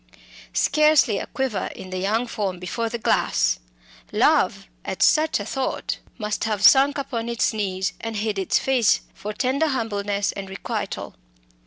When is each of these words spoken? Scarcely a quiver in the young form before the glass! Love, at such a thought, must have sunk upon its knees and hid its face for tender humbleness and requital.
Scarcely 0.53 1.19
a 1.19 1.27
quiver 1.27 1.69
in 1.75 1.91
the 1.91 1.99
young 1.99 2.25
form 2.25 2.57
before 2.57 2.89
the 2.89 2.97
glass! 2.97 3.59
Love, 4.11 4.65
at 4.83 5.03
such 5.03 5.39
a 5.39 5.45
thought, 5.45 5.99
must 6.17 6.45
have 6.45 6.63
sunk 6.63 6.97
upon 6.97 7.29
its 7.29 7.53
knees 7.53 7.93
and 8.01 8.15
hid 8.15 8.39
its 8.39 8.57
face 8.57 9.01
for 9.13 9.31
tender 9.31 9.67
humbleness 9.67 10.31
and 10.31 10.49
requital. 10.49 11.13